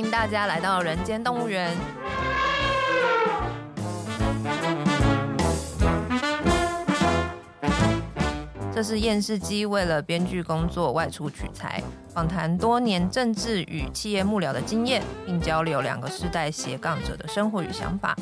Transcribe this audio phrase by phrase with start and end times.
[0.00, 1.76] 迎大家来到人间动物园。
[8.72, 18.16] 这是厌世姬为了编剧工作外出取材，访谈多年政治与企业幕僚的经验，并交流两个世代斜杠者的生活与想法。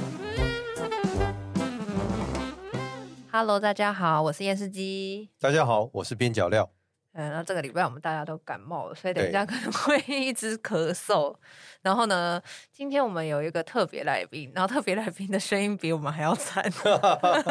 [3.31, 5.31] Hello，大家好，我是燕世基。
[5.39, 6.69] 大家好，我是边角料。
[7.13, 11.35] 嗯，那这个礼拜我们大家都感冒了，所以等一下可能会一直咳嗽。
[11.83, 12.43] 然后呢，
[12.73, 16.65] 今天我们有一个特别来宾，然后特别来宾的声音比我们还要惨。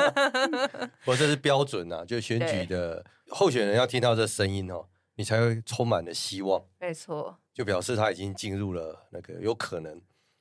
[1.05, 6.61] 我这是标准啊，就选举的候选人要听到这声音哦，你才会充满了希望。
[6.79, 9.95] 没错，就表示他已经进入了那个有可能，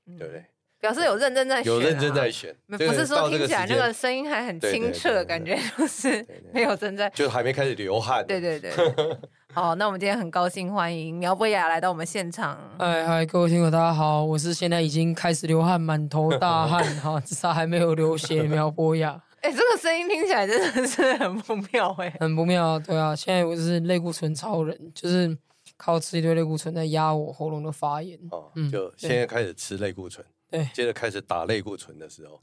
[0.07, 0.45] 嗯、对不对？
[0.79, 8.27] 表示有认真在选，有认真在选，不是说听起来那个声音还很清澈，感觉就是没有正在，就还没开始流汗。
[8.27, 8.71] 对对对。
[9.57, 12.59] 好，那我们今天很高兴欢迎苗博雅来到我们现场。
[12.79, 19.19] 嗨嗨，各位听友大家好，我是现在已经开始流汗、满头大汗哈，至少还没有流血苗博雅。
[19.41, 22.79] 哎，这个声音听起来真的是很不妙哎，很不妙。
[22.81, 25.35] 对啊，现在我是类固醇超人，就是
[25.79, 28.19] 靠吃一堆类固醇在压我喉咙的发炎。
[28.31, 30.23] 哦，就现在开始吃类固醇。
[30.51, 32.39] 对，接着开始打类固醇的时候，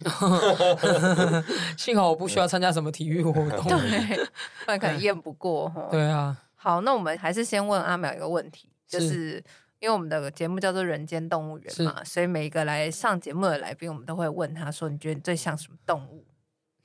[1.77, 4.17] 幸好我不需要参加什么体育活动， 对，
[4.65, 5.71] 不然可能验不过。
[5.89, 9.43] 对啊，好，那我们还是先问阿淼一个问题，就是
[9.79, 16.25] 因为我们的节目叫做《人间动物园》嘛，所以每一个来上节目的来宾，我们都会问他说：“你觉得你最像什么动物？”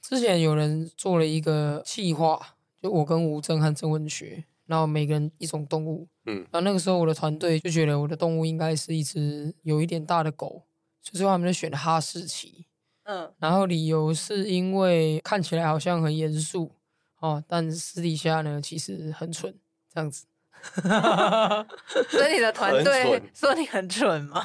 [0.02, 10.64] 之前有人做了一个计划，就我跟吴正和郑文学，然后每个人一种动物，嗯，然后那个时候我的团队就觉得我的动物应该是一只有一点大的狗。
[11.00, 12.66] 所以他们就选了哈士奇，
[13.04, 16.72] 嗯，然后理由是因为看起来好像很严肃
[17.20, 19.54] 哦，但私底下呢其实很蠢，
[19.98, 20.26] 这样子。
[22.08, 24.44] 所以你的团队说你很蠢吗？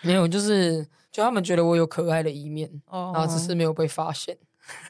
[0.00, 4.36] 没有，就是就他们觉得我有可爱的一面，哦，然后只是没有被发现。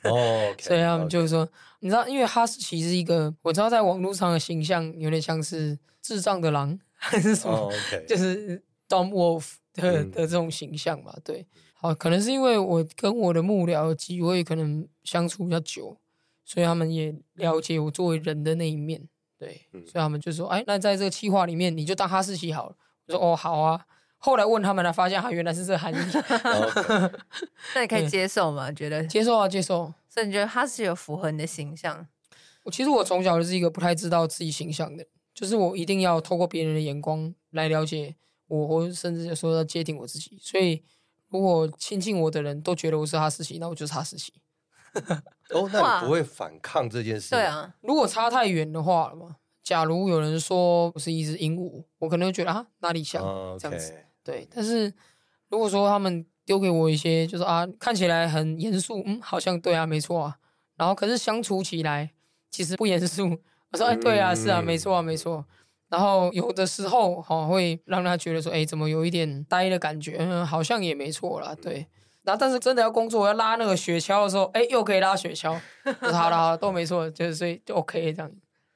[0.04, 0.10] 哦，
[0.56, 1.48] okay, 所以他们就是说
[1.80, 7.72] 你知道，因为哈士奇是一个我知道在网络上的形象有点像是智障的狼 还是什么，oh.
[8.06, 9.54] 就是 dumb wolf。
[9.74, 15.96] 的的这种形象吧，对，好，可能是因为我跟我的幕僚几位可能相处比较久，
[16.44, 19.08] 所以他们也了解我作为人的那一面，
[19.44, 22.76] 对，所以他们就说，哎，那在这个企划里面，你就当哈士奇好了。
[23.06, 23.84] 我说，哦，好啊。
[24.18, 25.96] 后来问他们才发现，他原来是这个含义。
[27.74, 28.72] 那你可以接受吗？
[28.72, 29.92] 觉得接受啊，接受。
[30.08, 32.06] 所以你觉得哈士奇有符合你的形象？
[32.62, 38.16] 我其实我从小就是一个不太知道自己形象的，就是我一定要透过别人的眼光来了解。
[38.46, 40.82] 我或甚至有时候要界定我自己，所以
[41.28, 44.32] 如果亲近我的人都觉得我是哈士奇，那我就是哈士奇。
[45.50, 47.30] 哦，那你不会反抗这件事？
[47.30, 53.58] 对啊，如果差太远的话了嘛，假如有人说我是一只鹦鹉，我可能会觉得啊哪里像、uh, okay.
[53.58, 53.94] 这样子。
[54.22, 54.92] 对，但是
[55.48, 60.36] 如果说他们丢给我一些，就是啊看起来很严肃，嗯，好像对啊，没错啊。
[60.76, 62.10] 然后可是相处起来
[62.50, 63.38] 其实不严肃，
[63.70, 65.44] 我说哎对啊，是啊，没错啊，没错。
[65.90, 70.16] 然后有的时候哈会让他觉得说，哎，怎么有一点呆的感觉？
[70.18, 71.86] 嗯，好像也没错啦，对。
[72.24, 75.58] 然后但是真的要工作我要拉那个雪橇的时候，哎，又可以拉雪橇，
[76.12, 78.30] 好了好了都没错，就是所以就 OK 这样。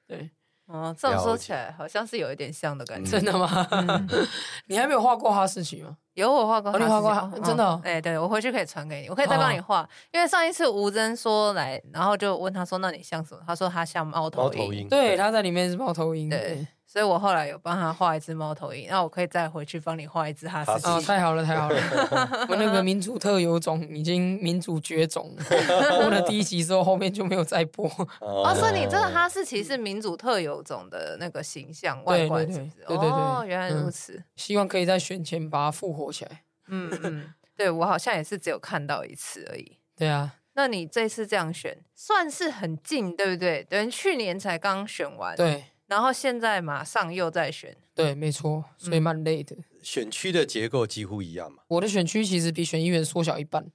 [0.06, 0.31] 对，
[0.66, 3.10] 哦，这么说起来好像是有一点像的感觉。
[3.10, 3.66] 真的吗？
[3.70, 4.09] 嗯、
[4.69, 5.97] 你还没有画过哈士奇吗？
[6.14, 7.81] 有我画过，你画过，真的、哦？
[7.84, 9.88] 哎，对，我回去可以传给你，我可以再帮你画。
[10.12, 13.41] 因为上一次吴真说来，然后就问他说，那你像什么？
[13.47, 14.88] 他说他像猫头鹰。
[14.88, 16.28] 对，他在里面是猫头鹰。
[16.28, 16.66] 对。
[16.91, 20.88] 所以我后来有帮他画一只猫头鹰，那我可以再回去帮你画一只哈士奇。
[20.88, 21.76] 哦，太好了，太好了！
[22.49, 27.87] 我那个民主特有种已经民主绝种，播了第一集之后，后面就没有再播。
[28.21, 32.71] 哦，所以你这个哈士奇是民主特有种的那个形象外观，是不是？
[32.87, 34.25] 对对对，哦，原来如此。
[34.37, 36.43] 希望可以在选前把它复活起来。
[36.69, 39.77] 嗯嗯，对，我好像也是只有看到一次而已。
[39.94, 43.62] 对啊，那你这次这样选算是很近，对不对？
[43.69, 45.37] 等于去年才刚选完。
[45.37, 45.66] 对。
[45.88, 49.57] 然后现在马上又在选，对，没错，所以蛮累的。
[49.83, 51.63] 选区的结构几乎一样嘛。
[51.66, 53.66] 我的选区其实比选议员缩小一半，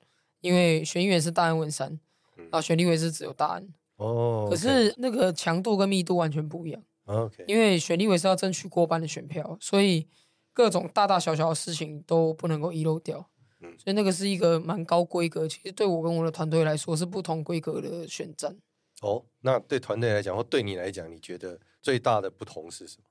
[0.42, 2.00] 因为选议员是大安文山，
[2.38, 3.68] 然后选立委是只有大安。
[3.96, 6.84] 哦，可是那个强度跟密度完全不一样。
[7.06, 10.08] OK，因为选立委是要争取过半的选票，所以
[10.54, 13.28] 各种大大小小的事情都不能够遗漏掉。
[13.62, 18.56] 嗯，所以那个是一个蛮高规格，其实对我跟我的团队来说是不同规格的选战。
[19.04, 21.60] 哦，那对团队来讲，或对你来讲，你觉得？
[21.84, 23.04] 最大的不同是什么？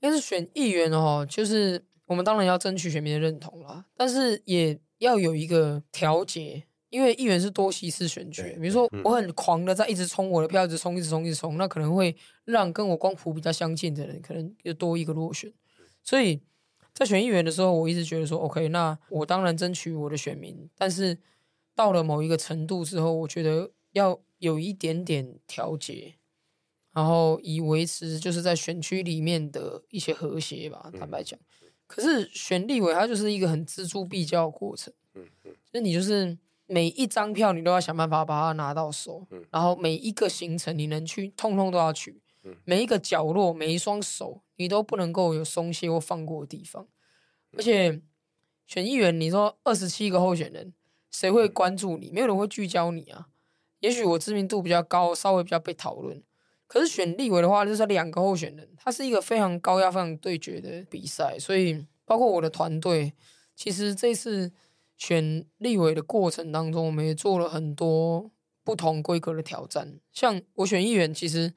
[0.00, 8.42] 应该是选议员哦，就是我们当然要争取选民的认同啦，但是也要有一个调节，因为议员是多席次选举。
[8.60, 12.14] 比如说，我很狂的在一直冲我的票，一直冲，一直冲，一直冲，那可能会
[12.44, 15.50] 让跟我光谱比较相近的人可能又多一个落选。
[16.04, 16.42] 所以
[16.92, 21.16] 在选议员的时候，我一直觉得说，OK，那我当然争取我的选民，但是
[21.74, 26.14] 到了某一个程度之后，我觉得要有一点点调节，
[26.92, 30.90] 然后以维持就是在选区里面的一些和谐吧。
[30.98, 31.38] 坦白讲，
[31.86, 36.36] 可是选立委它就是一个很锱铢必较的过程，嗯嗯，所以你就是
[36.66, 42.20] 每一张票你都要想办法把它拿到手，然后每一个行程你能去，通通都要去。
[42.64, 46.88] 每一个角落，每一双手，你都不能够有松懈或放过的地方。
[47.52, 48.00] 而且
[48.66, 50.72] 选议员，你说二十七个候选人，
[51.10, 52.10] 谁会关注你？
[52.10, 53.28] 没有人会聚焦你啊。
[53.80, 56.22] 也许我知名度比较高，稍微比较被讨论。
[56.66, 61.38] 可是选立委的话，就是两个候选人，他是一个非常高压、非常对决的比赛。
[61.38, 63.12] 所以，包括我的团队，
[63.56, 64.52] 其实这次
[64.96, 68.30] 选立委的过程当中，我们也做了很多
[68.62, 69.98] 不同规格的挑战。
[70.12, 71.54] 像我选议员，其实。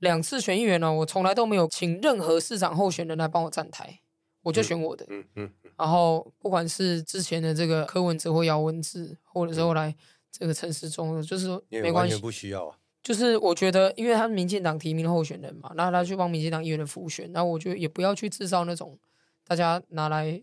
[0.00, 4.00] 两次选议员呢，我从来都没有请任何市长候选人来帮我站台，
[4.42, 5.06] 我就选我的。
[5.08, 5.50] 嗯嗯。
[5.78, 9.94] 然后不管是之前的这个柯文哲或姚文智，或者是后来
[10.36, 12.76] 这个城市中，就是说没关系，不需要啊。
[13.02, 18.98] 就是我觉得，因为他是民进党提名的候选人嘛，那他去帮民进党议员的辅选，那我觉得也不要去制造那种
[19.46, 20.42] 大家拿来，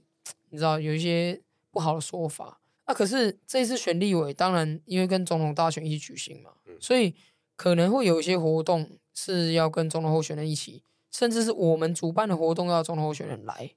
[0.50, 1.42] 你知道有一些
[1.72, 2.60] 不好的说法。
[2.86, 7.14] 啊，可是这次选立委，当然因为跟总统大选一起举行嘛，所以
[7.56, 8.90] 可能会有一些活动。
[9.14, 13.70] 是要跟总统候选人一起，甚至是我们主办的活动要总统候选人来，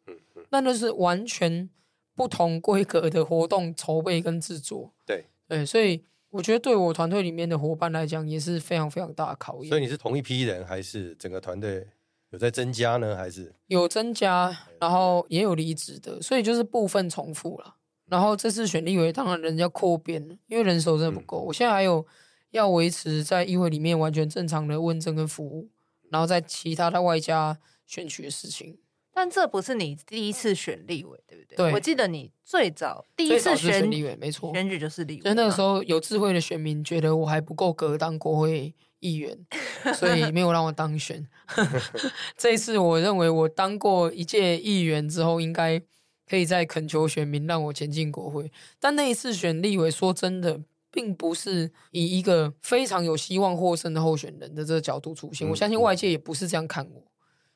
[0.50, 1.69] 那那是完全
[2.14, 4.93] 不同规格的活动筹备跟制作。
[5.05, 9.69] 对对，所以我觉得对我团队里面的伙伴来讲也是非常非常大的考验。
[9.69, 11.87] 所以你是同一批人，还是整个团队
[12.31, 13.17] 有在增加呢？
[13.17, 17.76] 还是有增加，然后也有离职的，所以就是部分重复了。
[18.06, 21.38] 然后这次选立委，当然人家扩编，因为人手真的不够。
[21.38, 22.06] 嗯、我现在还有。
[22.50, 25.69] 要维持在议会里面完全正常的问政跟服务，
[26.08, 28.79] 然后在其他的外加选举的事情。
[29.14, 31.56] 但这不是你第一次选立委，对不对？
[31.56, 35.22] 对，我记得你最早第一次选，选立委，没错，选举就是立委。
[35.22, 39.38] 所以那个时候有智慧的选民觉得我还不够格当国会议员，
[39.94, 41.26] 所以没有让我当选。
[42.37, 45.81] 这一次我认为我当过一届议员之后，应该
[46.28, 48.50] 可以再恳求选民让我前进国会。
[48.81, 50.61] 但那一次选立委，说真的。
[50.94, 57.02] 并不是以一个非常有希望获胜的候选人的这个角度出现，我相信外界也不是这样看我。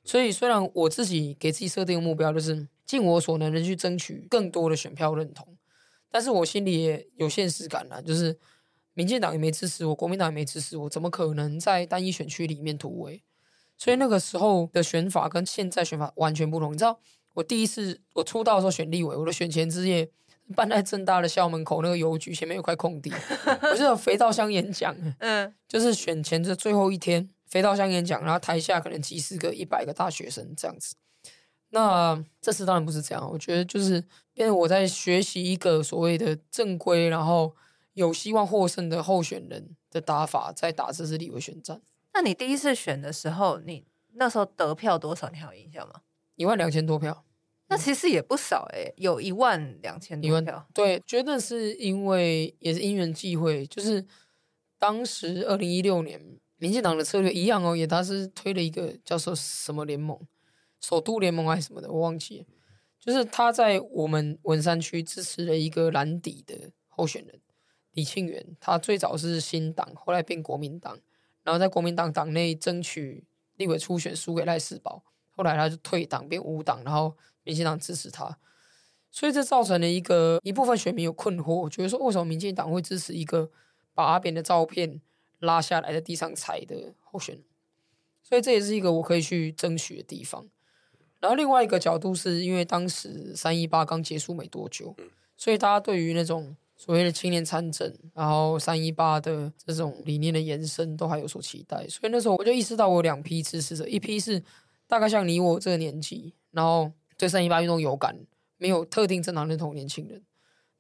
[0.09, 5.47] 所以，虽然我自己给自己设定的目标就是尽我所能的去争取更多的选票认同，
[6.11, 8.39] 但是我心里也有现实感了，就是
[8.95, 13.23] 民进党也没支持我，国民党也没支持我，怎么可能在单一选区里面突围？
[13.77, 16.73] 所以那个时候的选法跟现在选法完全不同。
[16.73, 16.99] 你知道，
[17.35, 20.11] 我第一次我出道的时候选立委，我的选前之夜。
[20.57, 23.13] 办在正大的校门口那个邮局前面有块空地，
[23.71, 30.95] 我是有肥皂箱演讲，嗯，就是选前的最后一天，肥皂箱演讲，然后台下可能几十个、一百个大学生这样子。
[31.71, 34.03] 那这次当然不是这样，我觉得就是
[34.35, 37.55] 因为我在学习一个所谓的正规，然后
[37.93, 41.83] 有希望获胜的候选人的打法，在打这次立委选战。
[42.15, 43.85] 那你第一次选的时候，你
[44.15, 45.29] 那时候得票多少？
[45.29, 46.01] 你还有印象吗？
[46.37, 47.25] 一万两千多票。
[47.71, 50.67] 那其实也不少诶、欸，有一万两千多票。
[50.73, 54.03] 对，觉得是因为也是因缘际会，就是
[54.79, 56.19] 当时二零一六年，
[56.59, 60.21] 民进党的策略一样哦，也他是推了一个叫做什么联盟，
[60.81, 62.47] 首都联盟还是什么的，我忘记了。
[63.01, 67.41] 就是他在我们文山区支持了一个蓝底的候选人
[67.93, 70.99] 李庆元，他最早是新党，后来变国民党，
[71.43, 73.25] 然后在国民党党内争取
[73.57, 77.17] 立委初选输给赖世宝，后来他就退党变无党，然后。
[77.45, 78.39] 民进党支持他，
[79.11, 83.51] 所以这造成了一个一部分选民有困惑，觉得说为什么民进党会支持一个
[83.95, 85.01] 把阿扁的照片
[85.41, 87.45] 拉下来在地上踩的候选人？
[88.23, 90.47] 所以这也是一个我可以去争取的地方。
[91.21, 94.95] 然后另外一个角度是因为当时三一八刚结束没多久，
[95.37, 101.89] 所以大家对于那种所谓的青年参政，然后三一八的这种理念的延伸都还有所期待。
[101.89, 104.43] 所以那时候我就意识到，我有两批支持者，一批是
[104.87, 106.93] 大概像你我这个年纪，然后。
[107.21, 108.17] 对三一八运动有感，
[108.59, 110.23] 没有特定政党认同年轻人。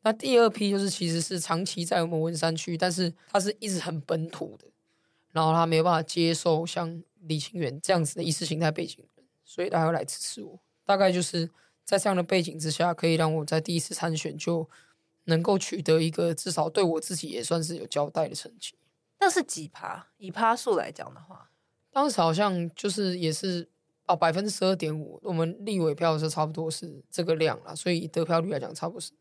[0.09, 4.65] 那第二批就是其实是长期在我们文山区，但是他是一直很本土的，
[5.33, 10.59] 然后他没有办法接受像李清源这样子的意识形态背景的人，所以他会来支持我。
[10.87, 11.51] 大概就是
[11.85, 14.67] 在这样的背景之下，可以让我在第一次参选就
[15.25, 18.77] 能够取得一个至少对我自己也算是有交代的成绩。
[19.21, 20.07] 那是几趴？
[20.17, 21.51] 以趴数来讲的话，
[21.93, 23.69] 当时好像就是也是。
[24.07, 29.13] 哦，百分之十二点五，我们立委票是差不多是这个量啦，所以得票率来讲，差不多是。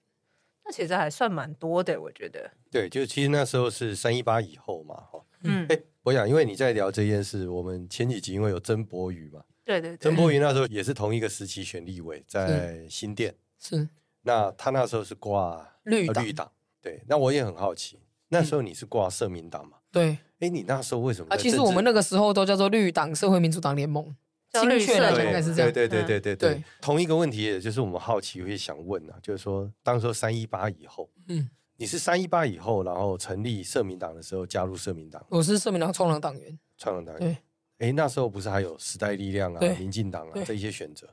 [0.67, 2.51] 那其实还算蛮多的，我觉得。
[2.69, 5.23] 对，就其实那时候是三一八以后嘛，哈。
[5.43, 5.65] 嗯。
[5.69, 13.33] 哎，我想，因为你在聊这件事，我们前几集因为有曾柏宇嘛，对对对，曾柏宇那时候也是同一个时期选立委，在新店。
[13.57, 13.87] 是。
[14.23, 16.51] 那他那时候是挂绿绿党。
[16.81, 17.01] 对。
[17.07, 19.77] 那我也很好奇，那时候你是挂社民党嘛？
[19.89, 20.17] 对。
[20.39, 21.33] 哎，你那时候为什么？
[21.33, 24.13] 啊，其实我们那个时候都叫做绿党社会民主党联盟。
[24.61, 25.71] 精确来讲应该是这样。
[25.71, 26.63] 对对对对对对。
[26.81, 31.49] 同一个问题，也就是我们好奇会想问啊，就是说，当时三一八以后，嗯。
[31.79, 35.23] 你是三一八以后，然后成立社民党的时候加入社民党。
[35.29, 36.57] 我是社民党创党党员。
[36.75, 37.37] 创党党员。
[37.77, 41.07] 哎，那时候不是还有时代力量啊、民进党啊这一些选择？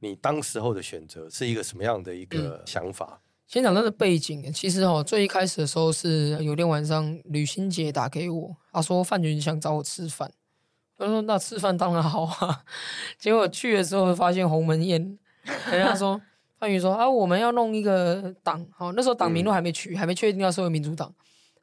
[0.00, 3.20] 你当时候的选择是一个什么样的一个想法？
[3.46, 4.52] 先讲他的背景。
[4.52, 10.32] 其实哦，最一开始的时候是有天晚上吕新杰打给我，他说范云想找我吃饭。
[11.00, 12.62] 他说那吃饭当然好啊。
[13.18, 15.18] 结果去的时候发现鸿门宴，
[15.70, 16.20] 人家说。
[16.60, 21.10] 范云说：“啊，我们要弄一个党，好，那时候党名都还没取，嗯、还没确定要社会民主党。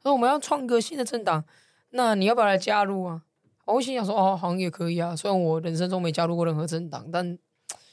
[0.02, 1.44] 他说我们要创个新的政党，
[1.90, 3.22] 那你要不要来加入啊？
[3.64, 5.14] 我心想说，哦，好像也可以啊。
[5.14, 7.38] 虽然我人生中没加入过任何政党，但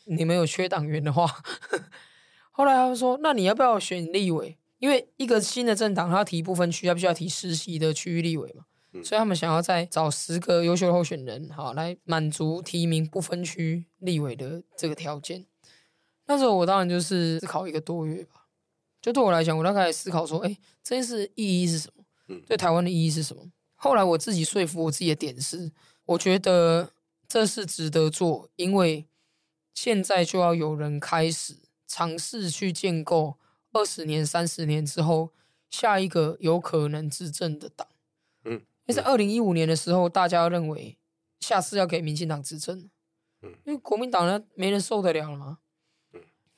[0.06, 1.30] 你们有缺党员的话，
[2.50, 4.58] 后来他们说，那你要不要选立委？
[4.80, 8.64] 因为一个新的政党，他要提部分区，他必须要提实习的区域立委嘛。
[9.04, 15.46] 所以他们想要再找十个优秀的候选人，好，来满足提名不分区立委的这个条件。”
[16.28, 18.48] 那时候我当然就是思考一个多月吧，
[19.02, 22.04] 就对我来讲，我大概思考说，哎，这件事意义是什么？
[22.28, 23.52] 嗯，对台湾的意义是什么？
[23.76, 25.72] 后来我自己说服我自己的点是，
[26.06, 26.92] 我觉得
[27.28, 29.06] 这是值得做，因为
[29.74, 33.38] 现在就要有人开始尝试去建构
[33.74, 35.32] 二十年、三十年之后
[35.70, 37.88] 下一个有可能执政的党。
[38.46, 40.98] 嗯，因为在二零一五年的时候，大家认为
[41.40, 42.90] 下次要给民进党执政，
[43.42, 45.60] 嗯，因为国民党呢没人受得了了嘛。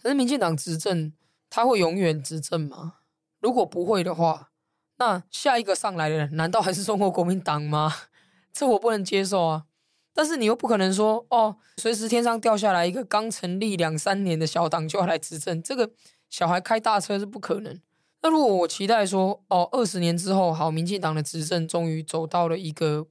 [0.01, 1.13] 可是民进党执政，
[1.49, 2.95] 他会永远执政吗？
[3.39, 4.51] 如果不会的话，
[4.97, 7.93] 那下一个上来的人，难道还是中国国民党吗？
[8.51, 9.65] 这我不能接受啊！
[10.13, 15.91] 但是你又不可能说，哦，随时天上掉下来一个刚成立两三年的小党就要来执政，这个
[16.29, 17.79] 小孩开大车是不可能。
[18.21, 23.07] 那如果我期待说，哦，二十年之后，好，民进党的执政终于走到了一个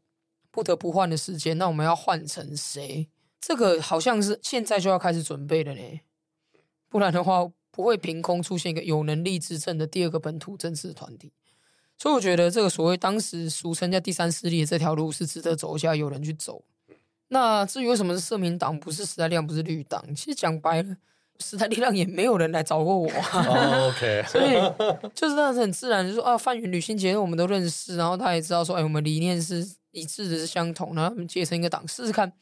[0.50, 3.08] 不得不换的时间，那我们要换成谁？
[3.40, 6.00] 这个好像是现在就要开始准备了呢。
[6.88, 11.32] 不然的话，不会凭空出现一个有能力执政的第二个本土政治团体。
[11.98, 16.64] 所以我觉得这个所谓当时俗称叫第三势力的这条路是值得走一下，有人去走。
[17.28, 20.14] 那至于为什么是社民党，不是时代力量，不是绿党？
[20.14, 20.96] 其实讲白了，
[21.40, 23.08] 时代力量也没有人来找过我。
[23.08, 24.54] Oh, OK， 所以
[25.14, 32.32] 就是那是很自然，就说啊，范云、吕新杰我们都认识，然后他也知道说，哎，我们理念是一致的，是相同，然后我们结成一个党试试看。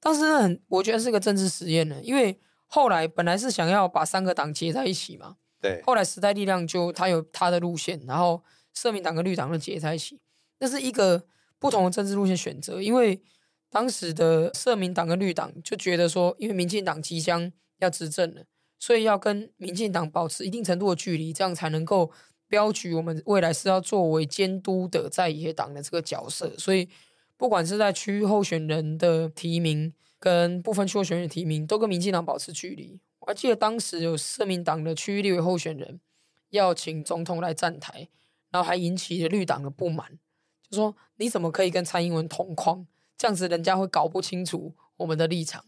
[0.00, 2.38] 当时很，我觉得是个政治实验呢，因为。
[2.66, 5.80] 后来本来是想要把三个党结在一起嘛，对。
[5.86, 10.18] 后来时代力量就他有他的路线，然后社民党跟绿党就结在一起，
[10.58, 11.22] 那是一个
[11.60, 12.82] 不同的政治路线选择。
[12.82, 13.22] 因为
[13.70, 17.52] 当时的社民党跟绿党就觉得说，因为民进党即将
[17.84, 18.42] 要执政了，
[18.80, 22.10] 所以要跟民进党保持一定程度的距离，这样才能够
[22.48, 26.50] 标举我们未来是要作为监督的在野党的这个角色。
[26.58, 26.88] 所以
[27.36, 29.92] 不管是在区域候选人的提名。
[30.20, 32.98] 跟不分区候选人提名都跟民进党保持距离。
[33.18, 36.00] 我还记得当时有社民党的区域立委候选人
[36.48, 38.08] 要请总统来站台，
[38.50, 40.18] 然后还引起了绿党的不满，
[40.66, 42.86] 就说你怎么可以跟蔡英文同框？
[43.18, 45.62] 这样子人家会搞不清楚我们的立场，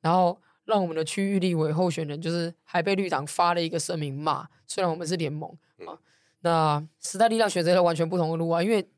[0.00, 4.48] 然后让我们的区域立委候选人就是还被绿党发了一个声明骂。
[4.66, 5.50] 虽然我们是联盟
[5.86, 5.98] 啊，
[6.40, 8.88] 那时代力量选择了完全不同的路啊，因为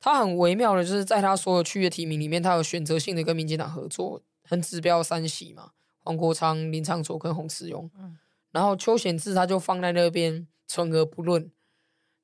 [0.00, 4.22] 他很微妙的，就是在他所有区域的提名里面，他有选择性的跟民进党合作。
[4.50, 8.16] 很指标三席嘛，黄国昌、林昌卓跟洪慈庸，嗯、
[8.50, 11.50] 然后邱显志他就放在那边，存而不论。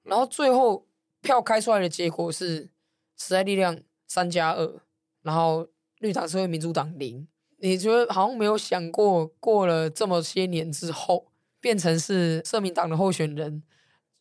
[0.05, 0.87] 然后最后
[1.21, 2.71] 票开出来的结果是
[3.19, 4.81] 时代力量三加二，
[5.21, 7.29] 然后绿党社会民主党零。
[7.69, 11.27] 你觉得好像没有想过，过了这么些年之后，
[11.61, 13.63] 变成是社民党的候选人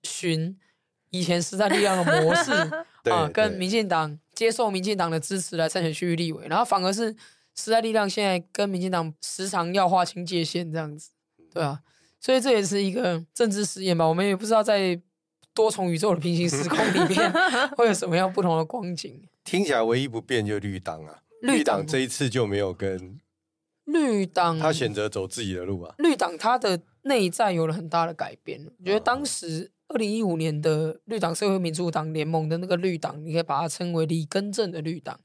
[0.04, 0.58] 循
[1.10, 2.52] 以前时代力量的模式
[3.12, 7.16] 啊，跟民进党接受民进党的支持来参选区域立委，然后反而是。
[7.56, 11.12] 时代力量现在跟民进党时常要划清界限，这样子，
[11.54, 11.80] 对啊，
[12.20, 14.04] 所以这也是一个政治实验吧。
[14.04, 15.00] 我们也不知道在
[15.54, 17.32] 多重宇宙的平行时空里面
[17.78, 19.22] 会有什么样不同的光景。
[19.44, 23.20] 听起来唯一不变就绿党啊，绿党这一次就没有跟
[23.86, 25.96] 绿党，他选择走自己的路啊。
[25.98, 28.66] 绿党他的内在有了很大的改变。
[28.80, 35.20] 我觉得当时二零一五年的绿党社会民主党联盟的那个绿党，你可以把它称为李根正的绿党。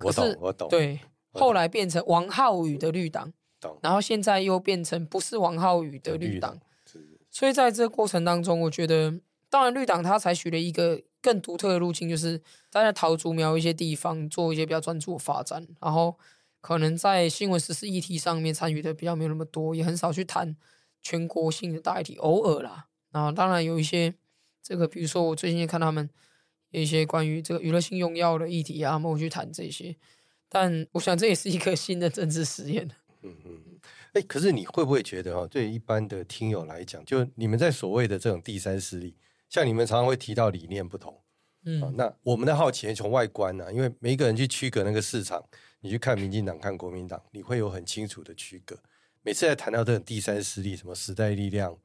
[0.00, 1.00] 我懂，我懂，对。
[1.32, 3.32] 后来变成王浩宇的绿党，
[3.82, 6.58] 然后现在又变成不是王浩宇的绿党，
[7.30, 16.18] 所以在这个过程当中，我觉得，当然绿党他采取了一个更独特的路径，就是在桃竹苗一些地方做一些比较专注的发展，然后
[16.60, 20.56] 可能在新闻时事议题上面参与的比较没有那么多，也很少去谈
[21.02, 22.86] 全国性的大议题，偶尔啦。
[23.10, 24.14] 然后当然有一些
[24.62, 26.08] 这个，比如说我最近也看他们
[26.70, 29.96] 有一些关于这个娱乐性用药的议题啊，他们会去谈这些。
[30.48, 32.90] 但我想这也是一个新的政治实验。
[33.22, 33.62] 嗯嗯。
[34.14, 39.14] 哎，可是你会不会觉得哦，对一般的听友来讲，就你们在所谓的这种第三势力，
[39.50, 41.20] 像你们常常会提到理念不同，
[41.64, 45.44] 嗯，哦、那我们的好奇从外观呢、啊，因为每一个人去区隔那个市场，
[45.80, 48.76] 你去看民进党、看国民党，你会有很清楚的区隔。
[49.22, 51.76] 每次在谈到这种第三势力，什么时代力量，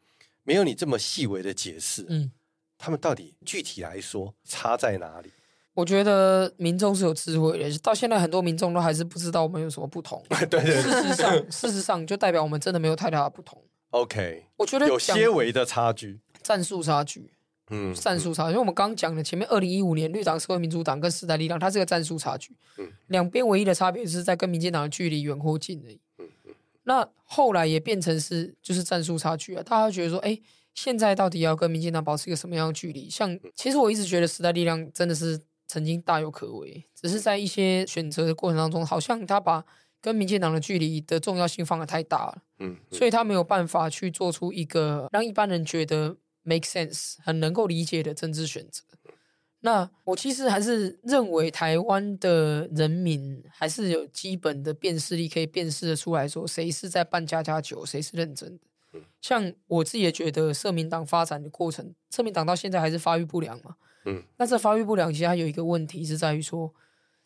[0.43, 2.31] 没有你这么细微的解释，嗯，
[2.77, 5.31] 他们到底具体来说差在哪里？
[5.73, 10.23] 我觉得民众是有智慧的，到现在很多民众都还是不知道我们有什么不同。
[10.50, 13.59] 对事实上，事实上就代表我们真的没有太大的不同。
[13.89, 17.32] OK，我觉得有些微的差距，战术差距，
[17.70, 18.50] 嗯，战术差距。
[18.50, 22.55] 因为我们刚刚讲的前面，二零一五年绿党、社会民主党跟时代力量，它是个战术差距。
[22.77, 26.00] 嗯，两边唯一的差别是在跟民进党的距离远或近而已。
[26.17, 26.53] 嗯嗯。
[26.84, 30.39] 那后来也变成是就是战术差距啊，大家觉得说，哎，
[30.74, 33.10] 现在到底要跟民进党保持一个什么样的距离？
[33.10, 35.41] 像其实我一直觉得时代力量真的是。
[35.65, 39.63] 曾经大有可为，只是在一些选择的过程当中，好像他把
[40.00, 48.83] 跟民进党的距离的重要性放得太大了，嗯，嗯，所以他没有办法去做出一个让一般人觉得 make sense、很能够理解的政治选择。
[49.62, 59.00] 那我其实还是认为，台湾的人民还是有基本的辨识力，可以辨识得出来说，谁是在办家家酒，谁是认真的。
[59.21, 63.77] 像我自己也觉得，社民党发展的过程，社民党到现在还是发育不良嘛。
[64.05, 66.73] 嗯，那这发育不良，其实它有一个问题是在于说，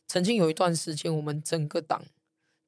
[0.05, 2.05] 曾经有一段时间，我们整个党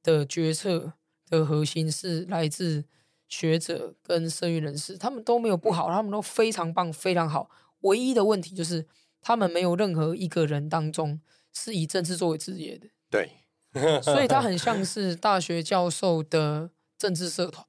[0.01, 0.94] 的决策
[1.29, 2.84] 的核心是来自
[3.30, 7.50] 学者跟生育人士，他们都没有不好，他们都非常棒，非常好。
[7.82, 8.86] 唯一的问题就是，
[9.22, 11.22] 他们没有任何一个人当中
[11.54, 12.88] 是以政治作为职业的。
[13.10, 13.32] 对，
[14.02, 17.66] 所以他很像是大学教授的政治社团。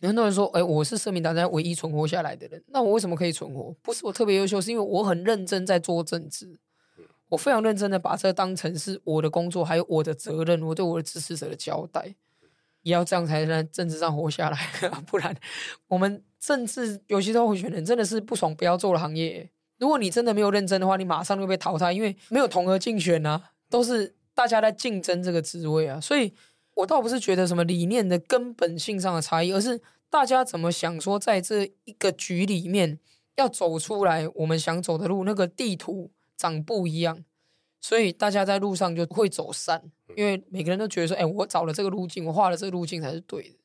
[0.00, 2.62] 有很多人说：“哎，我是社民党在唯一存活下来的人。
[2.68, 3.74] 那我为什么可以存活？
[3.82, 6.60] 不是我特别优秀，是因为我很认真在做政治。
[7.30, 12.14] 我非常认真的把这当成是我的工作，还有我的责任，我对我的支持者的交代。
[12.82, 14.58] 也要这样才能在政治上活下来，
[15.06, 15.36] 不然
[15.88, 19.50] 我们政治有些时候候选人真的是不爽不要做的行业。
[19.78, 26.32] 如果你真的没有认真的话，你马上就被淘汰，因为没有同额竞选啊，都是大家在竞争这个职位啊，所以。”
[26.78, 33.00] 我倒不是觉得什么理念的根本性上的差异，而是大家怎么想说，在这一个局里面
[33.34, 37.24] 要走出来，我们想走的路，那个地图长不一样，
[37.80, 39.82] 所以大家在路上就会走散，
[40.16, 43.56] 因为每个人都觉得说，哎，我找了这个路径，我画了这个路径才是对的。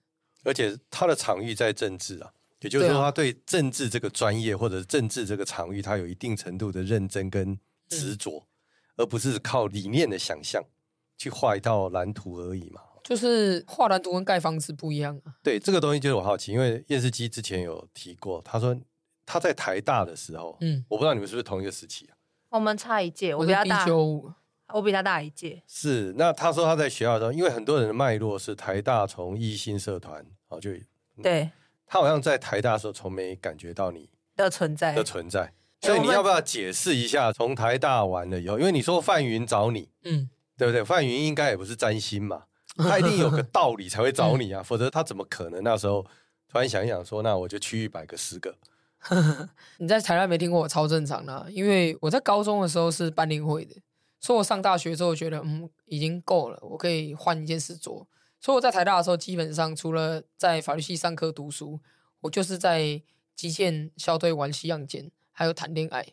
[0.44, 7.58] 而且他的场域在政治啊，也就是说，他对政治这个专业或者政治这个场域，他有一定程度的认真跟
[7.90, 8.48] 执着，嗯、
[8.98, 10.64] 而不是靠理念的想象
[11.18, 12.82] 去画一道蓝图而已嘛。
[13.04, 15.34] 就是画蓝图跟盖房子不一样啊。
[15.44, 18.78] 对，这个东西就是我好奇，因为厌世基之前有提过，他说
[19.26, 22.16] 他在台大的时候，嗯，我不知道你们是不是同一个时期啊？
[22.54, 23.84] 我们差一届，我比他大，
[24.74, 25.64] 我比他大一届。
[25.68, 30.70] 是，那他说他在学校的时候，因为很多人的脉络是台大从一心社团，哦，就
[31.24, 31.50] 对，
[31.88, 40.84] 他好像在台大的时候从没感觉到你的存在的存在，所以你要不要解释一下从台大完了以后，因为你说范云找你，嗯，对不对？
[40.84, 42.44] 范云应该也不是占星嘛。
[42.78, 46.04] 他一定有个道理才会找你啊，嗯、否则他怎么可能那时候
[46.48, 48.56] 突然想一想说，那我就去一百个十个。
[49.78, 53.76] 你在台湾没听过我超正常的，因为我在高中的时候是班联会的，
[54.20, 58.08] 所以我上大学之后觉得嗯已经够了，我可以换一件事做。
[58.40, 61.80] 所以我在台大的时候，基本上除了在法律系上课读书，
[62.22, 63.02] 我就是在
[63.36, 66.06] 击剑校队玩西洋剑，还有谈恋爱。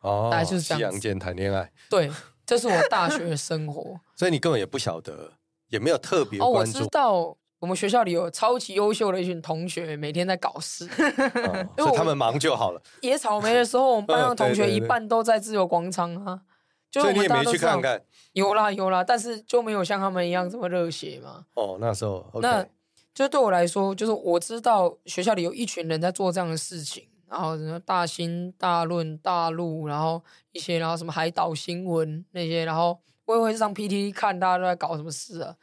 [0.00, 0.78] 哦，大概就是这样。
[0.78, 2.10] 西洋剑谈恋爱，对，
[2.46, 4.00] 这是我大学的生活。
[4.16, 5.32] 所以你根本也不晓得。
[5.68, 6.56] 也没有特别关注。
[6.56, 12.80] 哦，我知道我们学校里有超级优秀的一群同学，每天在搞事， 哦、 所以他们忙就好了。
[13.00, 16.42] 野草莓的时候，我们班上同学一半都在自由广场啊。
[16.90, 18.00] 就所以你也没去看看？
[18.32, 21.44] 有啦有啦，但是就没有像他们一样这么热血嘛。
[21.54, 22.66] 哦，那时候，okay、那
[23.12, 32.98] 就对我来说，就是我知道学校里有一群人在做这样的事情，然后什么大新、大论、大陆，然后一些，然后什么海岛新闻那些，然后。
[33.28, 35.54] 我也会上 PTT 看大家都在搞什么事啊，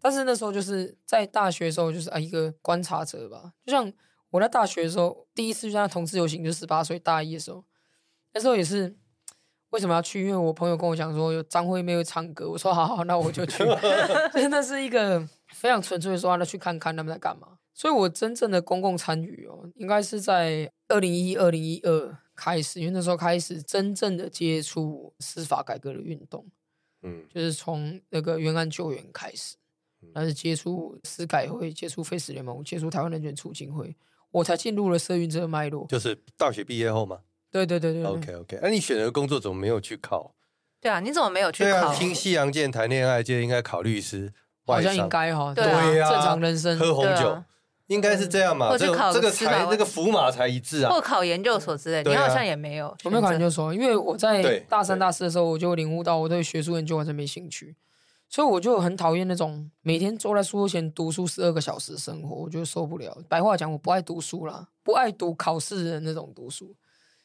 [0.00, 3.52] 但是那时候就是在大学的时候，就是啊一个观察者吧。
[3.64, 3.92] 就像
[4.30, 7.64] 我在大学的时候，第一次去参加同志游行，就十八岁大一的时候，
[8.32, 8.96] 那时候也是
[9.70, 10.22] 为什么要去？
[10.22, 13.64] 因为我朋友跟我讲说有张惠妹会唱歌，我说好好，那我就去。
[14.32, 17.58] 真的是一个非常纯粹的说，那去看看他们在干嘛。
[17.72, 26.46] 所以我真正的公共参与哦，应该是在二零一一、二零一二开始，因为那时候开始真正的接触司法改革的运动。
[27.02, 29.56] 嗯，就是从那个冤案救援开始，
[30.14, 33.96] 开始接触司改会，接触非死联盟，接触台湾人权促进会，
[34.30, 35.86] 我才进入了社运这个脉络。
[35.88, 37.18] 就是大学毕业后吗？
[37.50, 38.12] 对对对对，对。
[38.12, 40.34] OK OK，那、啊、你选择工作怎么没有去考？
[40.80, 41.88] 对啊，你怎么没有去考？
[41.88, 44.32] 啊、听西洋剑谈恋爱就应该考律师，
[44.66, 45.54] 好像应该哈。
[45.54, 47.42] 对啊，对啊，正常人生喝红酒。
[47.88, 48.68] 应该是这样嘛？
[48.70, 50.92] 或者考这个才那个符码才一致啊。
[50.92, 52.96] 或考研究所之类，你好像也没有。
[53.02, 57.74] 我没有考研究所，因为我在大三、大四的时候，我就领悟到我对学术研究完全没兴趣，
[58.30, 63.22] 所以我就很讨厌那种每天坐在书桌前读书十二个小时的生活，我就受不了。
[63.28, 66.74] 白话讲，我不爱读书啦，不爱读考试的那种读书。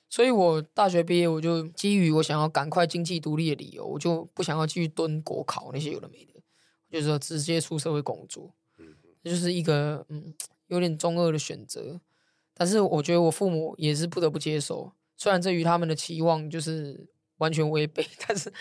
[0.10, 6.34] 所以我大学毕业，我就基于我想要赶快经济独立的理由，我就不想要继续蹲国考那些有的没的，
[6.92, 8.52] 就是说直接出社会工作。
[8.80, 10.34] 嗯，这就是一个嗯。
[10.68, 12.02] 有点中二的选择，
[12.56, 18.52] 但是我觉得我父母也是不得不接受，虽然这与他们的期望就是完全违背， 但是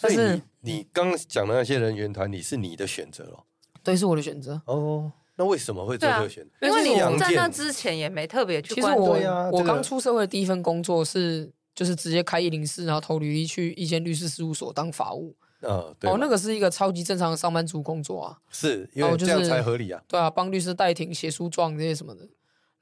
[0.00, 3.44] 但是你刚讲的那些人员团体是你的选择哦？
[3.82, 5.12] 对，是我的选择哦。
[5.36, 6.66] 那为什么会做这个选择？
[6.66, 9.14] 因为你在那之前也没特别去关注。
[9.16, 15.34] 其实我我刚出社会的第一份工作是就是直接开一零四，然后投履历去一间律师事务所当法务。
[15.62, 20.00] 哦，哦，那个是一个超级正常的上班族工作啊，是因为这样才合理啊。
[20.06, 22.28] 对啊，帮律师代庭、写诉状这些什么的。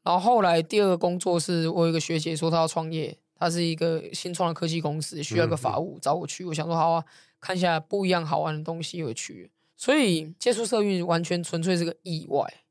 [0.03, 6.45] 然后后来第二个工作是我有一个学姐说她要创业，她是一个新创的科技公司，需要个法务，找我去。
[6.45, 7.05] 我想说好啊，
[7.41, 9.51] 看一下不一样好玩的东西，我去。
[9.77, 12.63] 所以接触社运完全纯粹是个意外，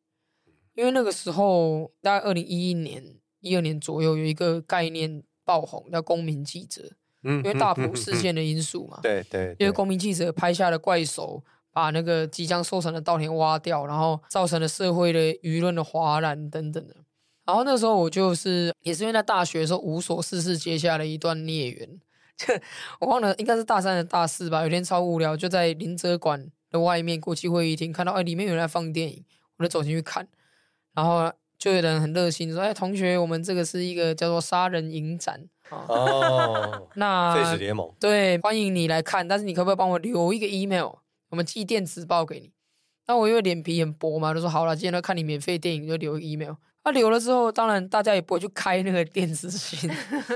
[0.73, 3.03] 因为那个时候大概二零一一年、
[3.41, 6.93] 一二年左右有一个概念爆红，叫公民记者。
[7.23, 16.95] 嗯，因为大埔事件的因素嘛，对对，因为公民记者拍下了怪手把那个即将收成的稻田挖掉，然后造成了社会的舆论的哗然等等的。
[17.51, 21.99] 然后那时候我就是也是因为在大学的时候无所事事结下了一段孽缘，
[23.01, 24.63] 我忘了应该是大三的大四吧。
[24.63, 29.25] 有天超无聊，就在林哲馆的外面国际会议厅看到哎里面有人在放电影，
[29.57, 30.25] 我就走进去看，
[30.93, 35.49] 然后就有人很热心说哎同学，我们这个是一个叫做杀人影展。
[35.71, 40.93] 哦，那废死联盟对，欢迎你来看，但是你可不可以帮我留一个 email，
[41.31, 42.53] 我们寄电子报给你？
[43.07, 46.55] 那我因为脸皮很薄嘛，就说好了，今天要看你免费电影，就留一个 email。
[46.83, 49.89] 那、啊、留了之后，当然大家也不会去开那个电子信，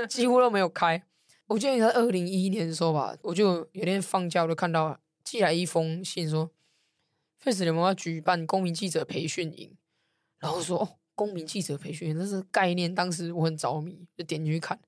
[0.08, 1.02] 几乎都没有开。
[1.46, 6.50] 我记得在二零一一年的时候吧，我就有天放假，我就看到寄来一封信说，说
[7.38, 9.76] 废死联盟要举办公民记者培训营，
[10.38, 14.78] 然后说哦，公民记者培训营，这是概念，当时我很着迷，就点进去看。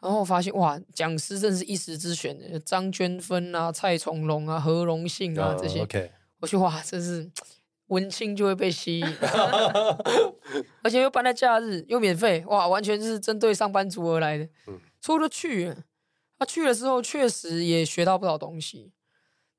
[0.00, 5.78] 然后我发现哇，讲师真是一时之选的，张娟芬啊、蔡崇隆啊、何荣信啊这些。
[5.78, 5.88] Oh.
[6.40, 7.30] 我就哇，真是
[7.92, 9.06] 文青就会被吸引，
[10.82, 14.44] 而且又办在假日，又免费，哇，完全是针对上班族而来的。
[14.66, 15.74] 嗯，所以我就去了。
[16.38, 18.92] 他、啊、去了之后，确实也学到不少东西。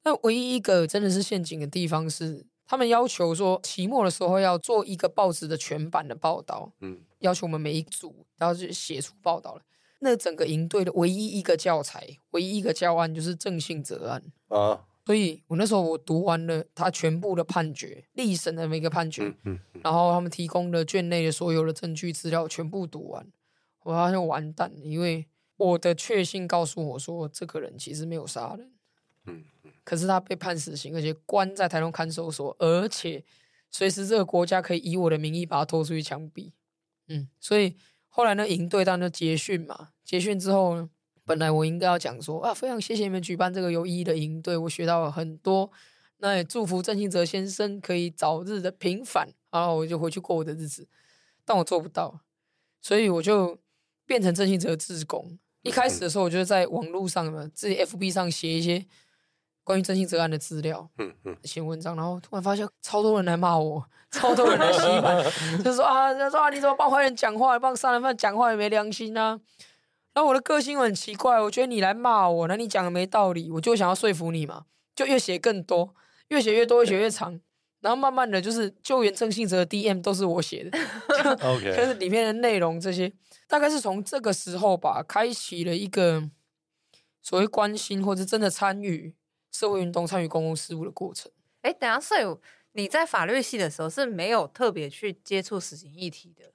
[0.04, 6.74] 那唯一一个真的是陷阱的地方是，他们要求说期末的时候要做一个报纸的全版的报道。
[6.82, 9.62] 嗯，要求我们每一组然后就写出报道了。
[10.00, 23.28] 那整个营队的唯一一个教材，唯一一个教案就是郑信哲案啊，所以我那时候我读完了他全部的判决，历审的每个判决，嗯嗯，然后他们提供的卷内的所有的证据资料全部读完，
[23.84, 28.72] 我发现完蛋了，因为我的确信告诉我说，这个人其实没有杀人，
[29.26, 29.44] 嗯，
[29.84, 33.24] 可是他被判死刑，而且关在台东看守所，而且
[33.70, 36.52] 随时这个国家可以以我的名义把他拖出去枪毙，
[37.08, 37.76] 嗯，所以。
[38.16, 39.90] 后来呢，营队当然就结训嘛。
[40.04, 40.88] 结训之后呢，
[41.26, 45.72] 本来我应该要讲说啊，非常谢谢你们举办这个有意义的营队，我学到了很多。
[46.18, 50.88] 那也祝福郑信哲先生可以早日的平反，然后我就回去过我的日子。
[51.46, 52.22] 但我做不到，
[52.82, 53.60] 所以我就
[54.06, 55.38] 变成郑信哲自工。
[55.62, 58.86] 一开始的时候，我就在网络上嘛，自己 FB 上写一些。
[59.66, 63.82] 关于郑信哲案的资料，嗯嗯，写文章，然后突然发现超多人来骂我，
[64.12, 65.24] 超多人来洗版，
[65.64, 69.40] 就是说啊，他说啊，你怎么帮坏人讲话，帮杀人犯讲话也没良心啊？
[70.14, 75.96] 然后我的个性很奇怪，我觉得你来骂我，那你讲的没道理，我就想要说服你嘛，就越写更多，
[76.30, 77.40] 越写越多，越写越长，
[77.82, 80.78] 然后慢慢的就是救援郑信哲的 DM 都是我写的，
[81.42, 83.12] OK， 就是里面的内容这些，
[83.48, 86.30] 大概是从这个时候吧，开启了一个
[87.22, 89.16] 所谓关心或者真的参与。
[89.56, 91.32] 社会运动参与公共事务的过程。
[91.62, 92.24] 哎，等下，所以
[92.72, 96.52] 你在法律系的时候是没有特别去接触死刑议题的。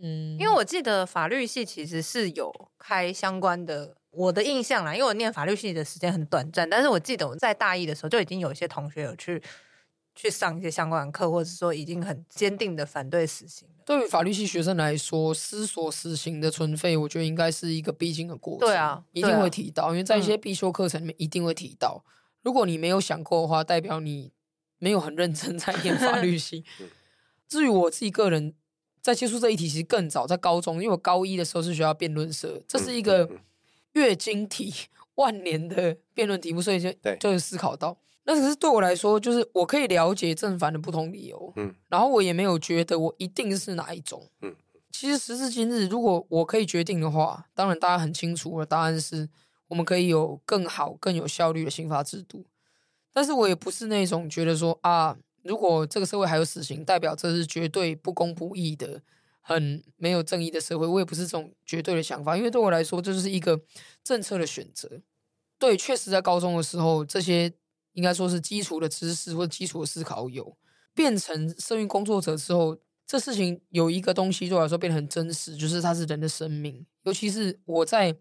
[0.00, 9.42] 嗯，因为我记得法律系其实是有开相关的，我的印象啦，因为我念法律系的时间很短暂，但是我记得我在大一的时候就已经有一些同学有去
[10.14, 13.68] 去上一些相关的课，或者说已经很坚定的反对死刑。
[13.84, 18.68] 对于法律系学生来说，思索死刑的存废，我觉得应该是一个必经的过程。
[18.68, 22.02] 对啊，一定会提到，因为在一些必修课程里面一定会提到。
[22.04, 22.10] 嗯、
[22.42, 24.32] 如果你没有想过的话，代表你
[24.78, 26.64] 没有很认真在念法律系。
[27.48, 28.54] 至于我自己个人，
[29.06, 33.30] 在接触这一题其实更早，在高中，因为我高一的时候是学校辩论社，这是一个
[33.92, 34.74] 月经题。
[35.14, 44.54] 万年的辩论题目，所以就就是思考到，那可是对我来说，就是我可以了解正反的不同理由，嗯，然后我也没有觉得我一定是哪一种，嗯，
[44.92, 49.26] 其实时至今日，如果我可以决定的话，当然大家很清楚，我的答案是
[49.68, 52.44] 我们可以有更好、更有效率的刑罚制度，
[53.14, 59.00] 但是我也不是那种觉得说啊，如果这个社会还有死刑，代表这是绝对不公不义的、
[59.40, 63.60] 很没有正义的社会，我也不是这种绝对的想法，因为对我来说，这就是一个
[64.02, 65.00] 政策的选择。
[65.58, 67.52] 对，确实在高中的时候，这些
[67.92, 70.56] 应该说是基础的知识或基础的思考有。
[70.94, 76.86] 变成社运工作者之后，这事情有一个东西对我来说变得很真实，就是它是人的生命。
[77.02, 78.16] 尤其是我在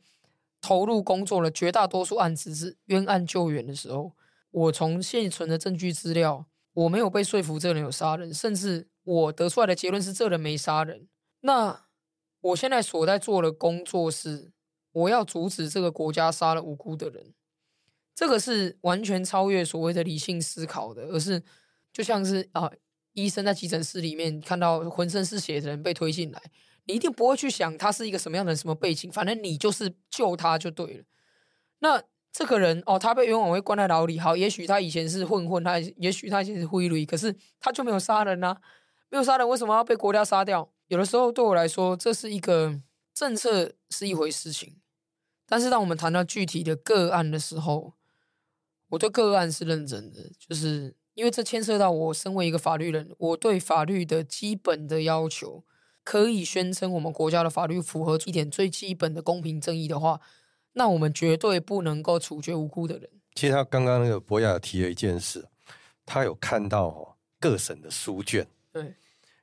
[0.61, 4.11] 投入工作了绝大多数案子是冤案救援的时候，
[4.51, 11.09] 我从现存的证据资料，我没有被说服这个人有杀人，甚至我得出来的结论是这人没杀人。
[11.41, 11.87] 那
[12.41, 14.53] 我现在所在做的工作是。
[14.95, 17.33] 我要阻止这个国家杀了无辜的人，
[18.15, 21.43] 这个是完全超越所谓的理性思考的，而是
[21.91, 22.71] 就像是啊，
[23.11, 26.41] 医生在急诊室里面看到浑身是血的人被推进来，
[26.85, 31.03] 你一定不会去想他是一个什么样的什么背景，反正你就是救他就对了。
[31.79, 32.01] 那
[32.37, 38.61] 这个人哦，他被冤枉会关在牢里，好，也许他以前是混混，他也许他以前是灰驴，可是他就没有杀人啊，
[39.09, 40.69] 没有杀人，为什么要被国家杀掉？
[40.87, 42.77] 有的时候对我来说，这是一个
[43.13, 44.75] 政策是一回事情。
[45.45, 47.93] 但是当我们谈到具体的个案的时候，
[48.89, 55.63] 我对个案是认真的，就是因为这牵涉到我身为一个法律人，我对法律的基本的要求，
[56.03, 60.19] 可以宣称我们国家的法律符合一点最基本的公平正义的话，
[60.75, 63.09] 那我们绝对不能够处决无辜的人。
[63.33, 65.43] 其实他刚刚那个博雅提了一件事，
[66.05, 68.93] 他有看到哦各省的书卷，对，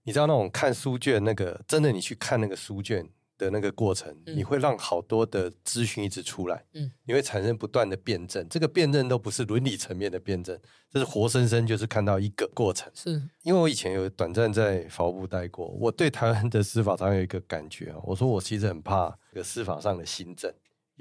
[0.04, 3.08] 你知道那种看书卷那个，真的你去看那个书卷。
[3.38, 10.56] 的那个过程，你会让好多的资讯一直出来，嗯，你会产生不断的辩证，这个辩证都不是伦理层面的辩证，
[10.88, 12.88] 这是活生生就是看到一个过程。
[12.94, 20.52] 是因为我以前有短暂在法务部待过，我对台湾的司法常有一个感觉啊，我说我其实很怕这个司法上的新政，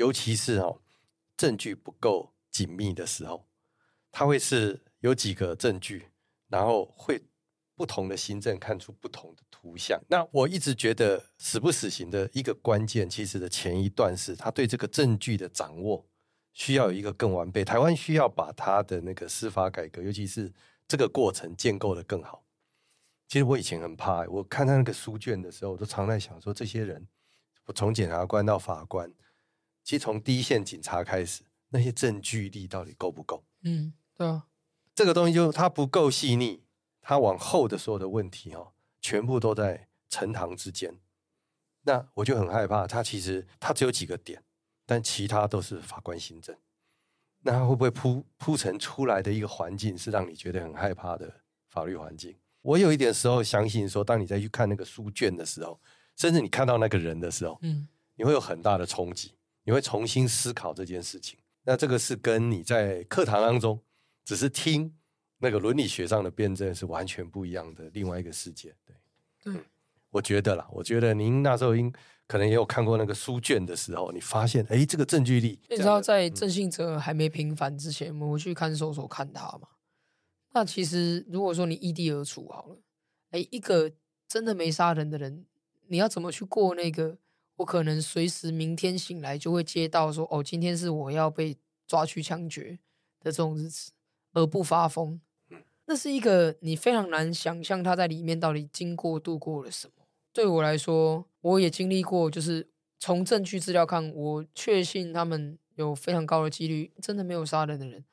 [0.01, 0.81] 尤其是哦
[1.37, 3.47] 证据不够紧密的时候，
[4.11, 6.07] 它会是有几个证据，
[6.49, 7.21] 然后会。
[7.73, 9.99] 不同的新政看出不同的图像。
[10.07, 16.05] 那我一直觉得死不死刑的一个关键，其实的前一段是他对这个证据的掌握
[16.53, 17.65] 需要有一个更完备。
[17.65, 20.53] 台湾需要把他的那个司法改革，尤其是
[20.87, 22.45] 这个过程建构得更好。
[23.27, 27.07] 其实我以前很怕，我看他那个书卷的时候，我都常在想说，这些人，
[27.65, 29.11] 我从检察官到法官，
[29.83, 33.43] 其实从第一线警察开始，那些证据力到底够不够？
[33.63, 34.47] 嗯，对啊，
[34.93, 36.63] 这个东西就它不够细腻。
[37.03, 40.99] 它往后的所有的问题哦，全部都在呈堂之间，
[41.81, 42.85] 那我就很害怕。
[42.85, 44.43] 它其实它只有几个点，
[44.85, 46.55] 但其他都是法官行政。
[47.39, 52.37] 那他会不会铺铺陈出来的一个环境是让你觉得很害怕的法律环境？
[52.61, 55.81] 我有一点时候相信说，当你再去看那个书卷的时候，
[56.15, 59.33] 甚至你看到那个人的时候，嗯，你会有很大的冲击，
[59.63, 61.39] 你会重新思考这件事情。
[61.63, 63.79] 那这个是跟你在课堂当中
[64.23, 64.95] 只是听。
[65.43, 69.63] 那个伦理学上的辩证是完全不一样的另外一个世界，对，对，
[70.11, 71.91] 我觉得啦，我觉得您那时候应
[72.27, 79.67] 可能也有看过那个书卷的时候，你发现，哎，这个证据力，你知道在郑信哲还没平反之前，我们去看守所看他嘛？
[80.53, 82.77] 那其实如果说你异地而处好了，
[83.31, 83.91] 哎，一个
[84.27, 85.47] 真的没杀人的人，
[85.87, 87.17] 你要怎么去过那个？
[87.61, 91.55] 我可能随时明天醒来就会接到说，哦，今天是我要被
[91.87, 92.79] 抓去枪决
[93.19, 93.91] 的这种日子，
[94.33, 95.19] 而不发疯。
[95.85, 99.93] 那是一个你非常难想象他在里面到底经过度过了什么。
[100.33, 108.05] 对我来说，我也经历过，就是从证据资料看，我确信他们有非常高的几率真的没有杀人的人，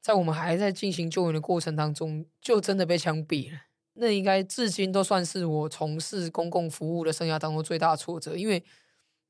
[0.00, 3.60] 在我们还在进行救援的过程当中，就真的被枪毙了。
[3.94, 8.64] 那应该至今都算是我从事公共服务的生涯当中最大的挫折，因为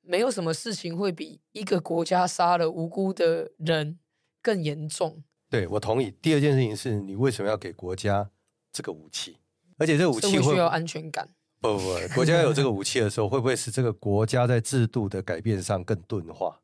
[0.00, 3.98] 没有什么事情会比一个国家杀了无辜的人
[4.40, 5.22] 更严重。
[5.48, 6.10] 对，我同意。
[6.22, 8.30] 第二件事情是你为什么要给国家
[8.72, 9.38] 这个武器？
[9.78, 11.28] 而且这个武器会需要安全感。
[11.60, 16.60] 不不不，国家有这个武器的时候，会不会使这个国家在制度的改变上更钝化？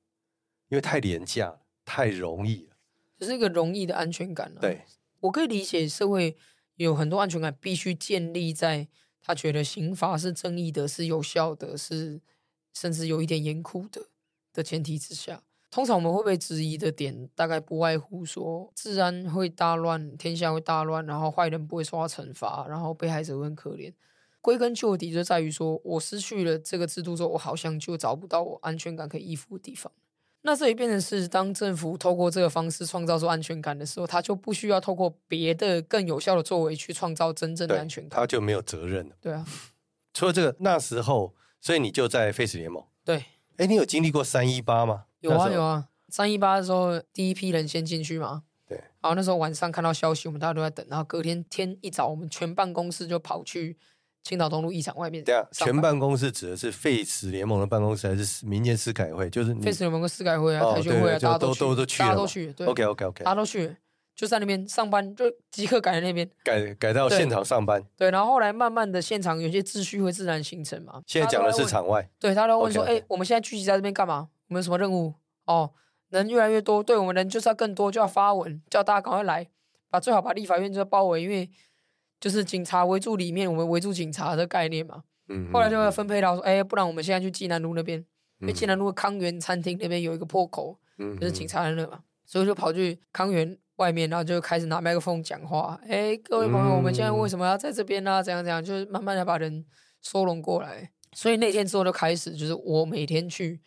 [0.68, 2.76] 因为太廉价了，太容易了，
[3.18, 4.61] 只是一个容易的安全感了。
[4.61, 4.82] 对，
[5.20, 6.37] 我可以理解社会
[6.86, 8.88] 有很多安全感必须建立在
[9.20, 12.20] 他觉得刑罚是正义的、是有效的、是
[12.72, 14.08] 甚至有一点严酷的
[14.52, 15.42] 的前提之下。
[15.70, 23.92] 通常我们会被质疑的点，大概不外乎说治安会大乱，天下会大乱，然后坏人不会受到惩罚，然后被害者会很可怜。
[24.40, 29.92] 归根究底，就在于说我失去了这个制度之后，我好像就找不到我安全感可以依附的地方。
[30.42, 39.16] 那这也变成是，当政府透过这个方式创造出安全感的时候，他就不需要透过别的更有效的作为去创造真正的安全感，他就没有责任了。
[39.20, 39.44] 对啊，
[40.14, 42.85] 除了这个，那时候，所以你就在 Face 联盟。
[43.05, 43.24] 对，
[43.57, 45.07] 哎，你有经历过三一八吗？
[45.20, 48.44] 有啊有啊，三一八的时候，第一批人先进去嘛。
[48.66, 48.79] 对。
[49.01, 50.87] 然后那时候晚上看到消息，我们大家都在等。
[50.88, 53.77] 然后隔天天一早，我们全办公室就跑去
[54.22, 55.24] 青岛东路一场外面。
[55.24, 59.31] 对啊，全办公室指的是 Face 联盟的办公室，还是民间司改会？
[59.31, 62.52] 就是 Face 联盟跟司改会啊、台学会啊，大家都都都去，大家都去。
[62.52, 63.76] 对，OK OK OK，大家都去，
[64.14, 67.83] 就在那边上班，就即刻改在那边改改到现场上班。
[67.96, 71.02] 对，然后后来慢慢的现场有些秩序会自然形成嘛。
[71.07, 72.09] 现在讲的是场外。
[72.18, 74.28] 对，他都问说：“哎，我们现在聚集在这边干嘛？
[74.48, 75.14] 我们有什么任务？”
[75.46, 75.70] 哦，
[76.11, 79.48] 人越来越多，对我们人就是要更多，就要发文叫大家赶快来，
[79.88, 81.48] 把最好把立法院就包围，因为
[82.20, 85.04] 就是警察围住里面，我们围住警察的概念嘛。
[85.28, 85.50] 嗯。
[85.52, 87.98] 后来就会分配到说，哎，不然我们现在去济南路那边，
[88.40, 95.81] 因为济南路的康源餐厅那边有一个破口，嗯，就是警察在那嘛，所以就跑去康源外面，然后就开始拿麦克风讲话。
[95.87, 98.22] 哎，各位朋友，我们现在为什么要在这边呢？
[98.22, 99.64] 怎样怎样，就是慢慢的把人
[100.02, 100.90] 收拢过来。
[101.12, 103.61] 所以那天之后就开始，就是我每天去。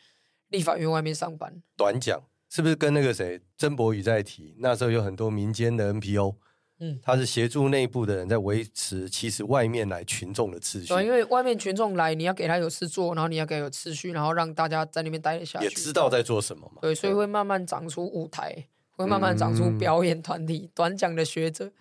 [0.52, 4.54] 立法院外面上班，短讲是不是跟那个谁曾博宇在提？
[4.60, 6.36] 那时候有很多民间的 NPO，
[6.82, 10.88] 嗯，他是协助内部的人在维持，其实外面来群众的秩序。
[10.88, 16.80] 对，因为外面群众来，你要给他有事做，然后你要给他有秩序，然后让大家在那边待得下去，也知道在做什么嘛。
[16.82, 18.68] 对，所以会慢慢长出舞台，
[18.98, 21.72] 会慢慢长出表演团体、嗯、短讲的学者，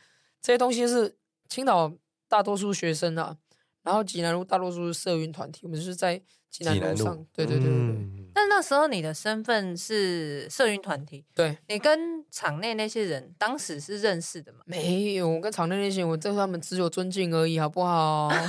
[0.40, 1.16] 这些东西是
[1.48, 1.92] 青岛
[2.28, 3.36] 大多数学生啊，
[3.82, 6.22] 然后济南路大多数是社运团体，我们就是在。
[6.50, 7.96] 济南路上，对对对对
[8.34, 14.58] 但那时候你的身份是社运团体，对，你跟场内那些人当时是认识的吗？
[14.66, 18.28] 没有，我跟场内那些人，我对他们只有尊敬而已，好不好？
[18.28, 18.44] 哎、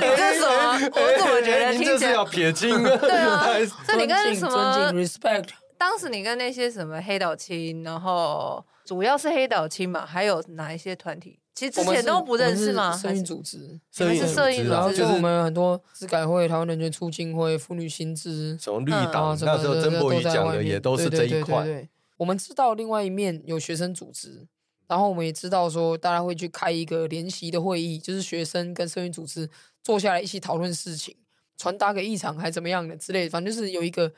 [0.00, 0.72] 你这是什么？
[0.94, 2.70] 我怎么觉得听起来是要撇清？
[2.82, 3.44] 对啊，
[3.84, 5.48] 所以你跟什么尊敬 respect？
[5.78, 11.38] 当时你跟那些什么黑岛青，然后主要是黑岛青嘛，还有哪一些团体？
[11.56, 12.94] 其实之前都不认识吗？
[12.94, 21.88] 社运组织，社运社运，然后就是我们很多司改会、台湾人权促进会、妇女新知、什么绿党，那时候曾博宇讲的也都是这一块。
[22.18, 24.46] 我们知道另外一面有学生组织，
[24.86, 29.48] 然后我们也知道说大家会去开一个联席的会议，就是学生跟社运组织
[29.82, 31.16] 坐下来一起讨论事情，
[31.56, 34.12] 传达给议场还怎么样的之类的，反正就是有一个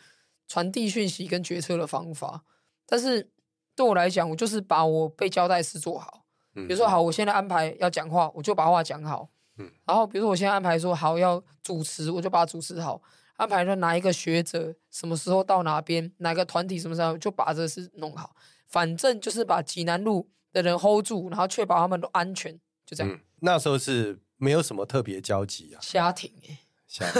[0.48, 2.42] 传递讯息跟决策的方法。
[2.84, 3.30] 但是
[3.76, 6.24] 对我来讲，我就是把我被交代事做好。
[6.66, 9.28] 比如说好，我现在安排要讲话，我就把话讲好。
[9.58, 13.00] 嗯，然后比如说我现在安排说好要主持，我就把它主持好。
[13.36, 18.34] 安排说哪一个学者什么时候到哪边，哪个团体什么时候就把这事弄好。
[18.66, 22.52] 反正就是把济南路的人 hold 住，然后确保他们都安全，
[22.84, 23.12] 就这样。
[23.12, 26.58] 嗯，那时候是没有什么特别交集啊，瞎挺哎。
[26.88, 27.12] 就是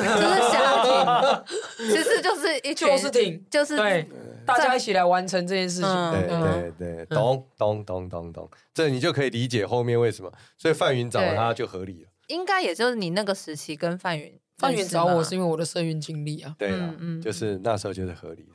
[0.50, 1.44] 瞎挺，
[1.94, 4.08] 其实就是一就是挺，就是对，
[4.48, 6.12] 大家一起来完成这件事情。
[6.12, 10.32] 对对对，懂懂懂懂懂，这你就可以理解后面为什么。
[10.56, 12.10] 所以范云找他就合理了。
[12.26, 16.56] 应该也就是你那个时期跟范云，范云找我是因为我的社运经历啊。
[16.58, 18.48] 对啊，就是那时候就是合理。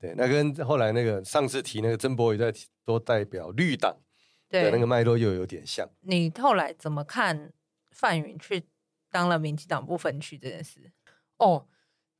[0.00, 2.52] 对，那跟后来那个上次提那个曾博宇在
[2.84, 3.96] 都代表绿党
[4.48, 5.88] 的那个脉络又有点像。
[6.00, 7.52] 你后来怎么看
[7.90, 8.64] 范云去？
[9.12, 10.90] 当了民进党不分区这件事，
[11.36, 11.66] 哦，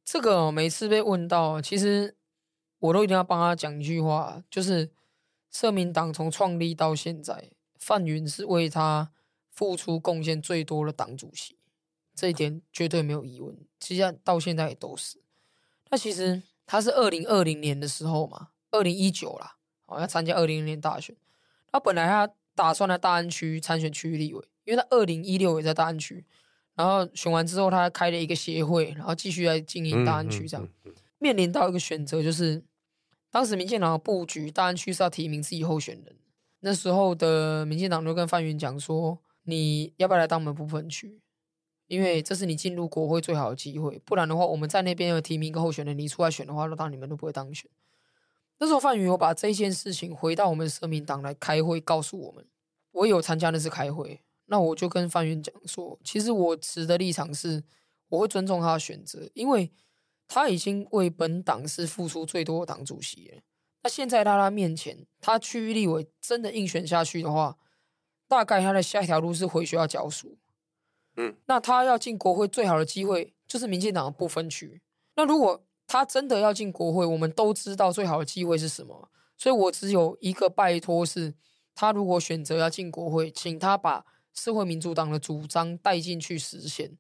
[0.04, 2.14] 这个每次被问到，其实
[2.82, 4.90] 我都一定要帮他讲一句话，就是
[5.50, 9.10] 社民党从创立到现在，范云是为他
[9.50, 11.56] 付出贡献最多的党主席，
[12.14, 13.56] 这一点绝对没有疑问。
[13.78, 15.18] 其实到现在也都是。
[15.90, 21.14] 那其实他是二零二零年的时候嘛，二零一九啦，哦，要参加二零年大选，
[21.70, 26.24] 他本来他打算在大安区参选区域立委，因为他二零一六也在大安区。
[26.74, 32.62] 然后选完之后，他开了一个协会，然后继续来经营大安区，这样、嗯嗯嗯、面临到一个选择，就是
[33.32, 36.14] 当时民进党的布局，大安区是要提名自己候选人。
[36.60, 41.18] 那时候的民进党就跟范云讲说：“你要不要来当我们不分区？
[41.86, 43.98] 因为这是你进入国会最好的机会。
[44.04, 47.70] 不然的话，我们在那边有提名一个候选人，你出来选的话，那当然你们都不会当选。”
[48.60, 52.46] 那时候范云有把这件事情回到我们社民党来开会，告诉我们，
[52.90, 54.20] 我有参加那次开会。
[54.44, 57.64] 那我就跟范云讲说，其实我持的立场是，
[58.10, 59.72] 我会尊重他的选择，因为
[60.34, 63.42] 他已经为本党是付出最多的党主席了。
[63.82, 67.58] 那现在在他面前，他区域立委真的硬选下去的话，
[68.26, 70.38] 大概他的下一条路是回学校教书。
[71.16, 74.80] 嗯，那他要进国会最好的机会就是民进党的不分区。
[75.16, 79.10] 那如果他真的要进国会，我们都知道最好的机会是什么。
[79.36, 81.34] 所以我只有一个拜托是，
[81.74, 86.96] 他如果选择要进国会，请他把社会民主党的主张带进去实现，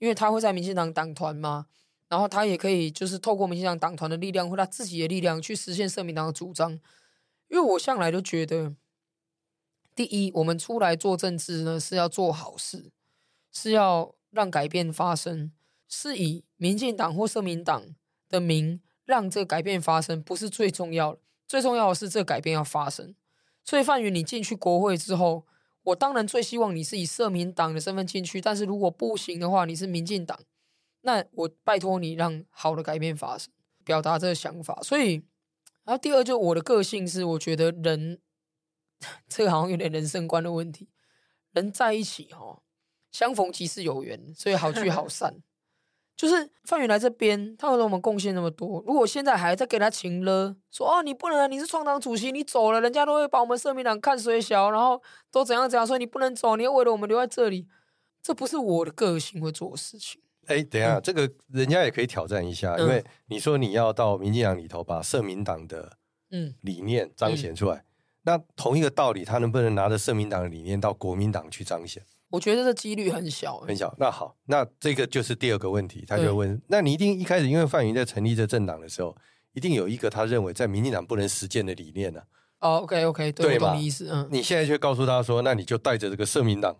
[0.00, 1.66] 因为他会在民进党党团嘛，
[2.12, 6.72] 然后他也可以就是透过民进党党团的力量或他自己的力量去实现社民党的主张。
[7.48, 8.74] 因为我向来都觉得，
[9.94, 12.92] 第一，我们出来做政治呢是要做好事。
[13.50, 15.52] 是要让改变发生，
[15.88, 17.82] 是以民进党或社民党
[18.28, 21.20] 的名让这个改变发生，不是最重要的。
[21.48, 23.14] 最重要的是这个改变要发生。
[23.64, 25.46] 所以范云，你进去国会之后，
[25.82, 28.38] 我当然最希望你是以社民党的身份进去。
[28.38, 30.38] 但是如果不行的话，你是民进党，
[31.02, 33.52] 那我拜托你让好的改变发生，
[33.84, 34.80] 表达这个想法。
[34.82, 35.22] 所以，
[35.84, 38.20] 然后第二，就我的个性是，我觉得人
[39.28, 40.88] 这个好像有点人生观的问题，
[41.52, 42.62] 人在一起哈。
[43.10, 45.42] 相逢即是有缘，所以好聚好 散。
[46.16, 48.82] 就是范云来这边，他为我们贡献那么多。
[48.86, 57.66] 如果现在还在给他情了，说哦，你不能，你是创党主席，你走了，人家都会把我们社民党看衰小，然后都怎样怎样，所以你不能走，你要为了我们留在这里，
[58.22, 60.22] 这不是我的个性会做的事情。
[60.46, 65.96] 哎，等一下，嗯、这个人家也可以挑战一下，因为你说你要到民进党里头把社民党的
[66.30, 67.84] 嗯理念彰显出来，
[68.22, 72.02] 那同一个道理，他能不能拿着社民党的理念到国民党去彰显？
[72.30, 73.94] 我觉得这几率很小，很小。
[73.98, 79.14] 那好，那这个就是第二个问题，他就问：那你一定一开始因为范云在成立这政党的时候，
[79.52, 82.22] 一定有一个他认为在民进党不能实践的理念呢？
[82.60, 84.08] 哦，OK，OK，对，我懂意思。
[84.10, 86.74] 嗯，你现在却告诉他说，那你就带着这个社民党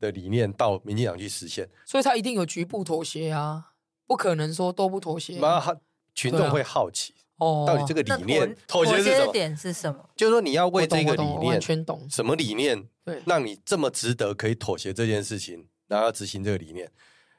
[0.00, 3.72] 的理念到民进党去实现，所以他一定有局部妥协啊，
[4.06, 5.38] 不可能说都不妥协。
[5.40, 5.76] 那他
[6.14, 7.14] 群众会好奇。
[7.38, 9.32] 哦，到底这个理念妥协是什么？
[9.32, 10.10] 点是什么？
[10.16, 12.88] 就是说你要为这个理念，完全懂什么理念？
[13.04, 16.90] 对，让你这么值得可以妥协这件事情，然后要执行这个理念。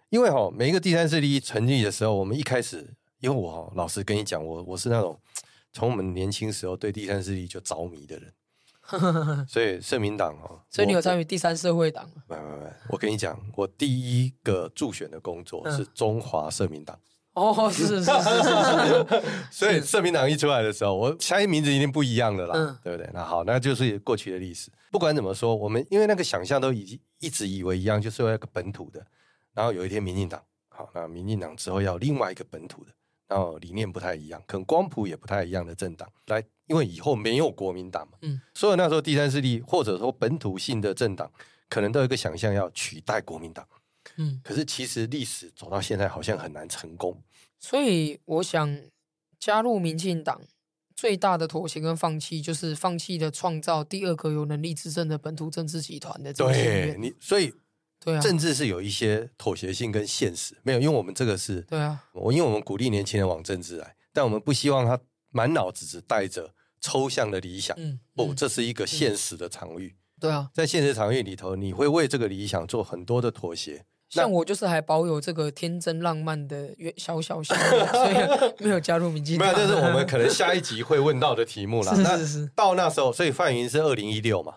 [0.09, 5.19] 因为哈，每一个第三势力成立的时候，我们一开始，因为我哈，老实跟你讲，我我是那种
[5.73, 8.33] 从我们年轻时候对第三势力就着迷的人，
[9.47, 12.09] 所以社民党哦，所以你有参与第三社会党？
[12.27, 13.87] 没没没，我跟你讲，我第
[14.25, 16.99] 一个助选的工作是中华社民党。
[17.33, 23.09] 哦，是是是是是， 所以社民党一出来的时候，我相信名字一定不一样的啦，嗯、对不对？
[23.13, 24.71] 那好，那就是过去的历史。
[24.91, 29.05] 不管怎么说，我们因为那个想象都已经一直以为一样，就是有一个本土的。
[29.53, 32.91] 然后有一天民进党，好，那民进党之后要另外一个本土的，
[33.29, 41.31] 然后理念不太一样，可能光谱也不太一样的政党来，因为以后没有国民党嘛，嗯，所以那时候第三势力或者说本土性的政党，
[41.69, 43.67] 可能都有一个想象要取代国民党，
[44.17, 47.21] 嗯，可是其实历史走到现在好像很难成功。
[47.59, 48.81] 所以，我想
[49.39, 50.41] 加入民进党
[50.95, 56.51] 最大的妥协跟放弃，就是放弃的创造第二个有能力执政的本土政治集团的这个。
[56.51, 57.53] 对你，所以
[58.03, 64.99] 对啊，政治是有一些妥协性跟现实，没有，因为我们这个是对啊，我因为我们鼓励年轻人往政治来，但我们不希望他
[65.31, 67.75] 满脑子只带着抽象的理想。
[67.79, 69.95] 嗯，不，这是一个现实的场域。
[70.19, 73.85] 对啊，在现实场域里头，你会为这个理想做很多的妥协。
[74.09, 79.45] 像我就是还保有这个天真浪漫的小小心，所以没有加入民进党。
[79.53, 81.93] 没有，这是我们可能下一集会问到的题目啦。
[81.95, 82.51] 是是是。
[82.55, 84.55] 到那时候，所以范云是二零一六嘛？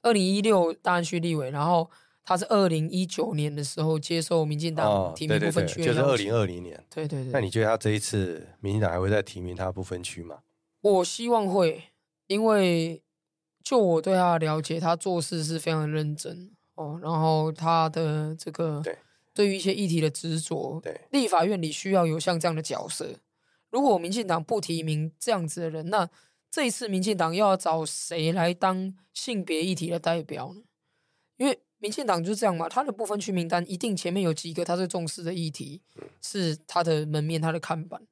[0.00, 1.90] 二零一六大安区立委，然后
[2.28, 6.78] 他是二零一九年的时候接受民进党提名不分区，就是二零二零年。
[6.90, 7.32] 对对对。
[7.32, 10.40] 那你觉得他这一次民进党还会再提名他不分区吗？
[10.82, 11.84] 我希望会，
[12.26, 13.02] 因为
[13.64, 16.50] 就我对他的了解，他做事是非常认真。
[16.74, 18.82] 哦，然后他的这个
[19.32, 23.06] 对于一些议题的执着，对立法院里需要有像这样的角色。
[23.70, 26.06] 如果民进党不提名这样子的人，那
[26.50, 30.60] 这一次民进党又要找谁来当性别议题的代表呢？
[31.38, 35.80] 因为民进党就是这样嘛，他的不分区名单一定前面有几个他最重视的议题，
[36.20, 38.02] 是他的门面、他的看板。